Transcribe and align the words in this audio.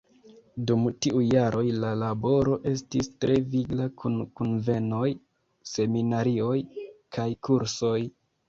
Dum 0.69 0.85
tiuj 1.05 1.25
jaroj 1.33 1.65
la 1.83 1.91
laboro 2.03 2.55
estis 2.71 3.11
tre 3.25 3.37
vigla 3.53 3.87
kun 4.03 4.17
kunvenoj, 4.41 5.13
seminarioj 5.75 6.59
kaj 7.19 7.29
kursoj. 7.49 7.97